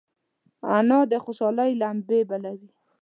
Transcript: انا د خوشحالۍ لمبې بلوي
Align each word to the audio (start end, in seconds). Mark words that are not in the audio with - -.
انا 0.77 0.99
د 1.11 1.13
خوشحالۍ 1.23 1.71
لمبې 1.81 2.19
بلوي 2.29 2.69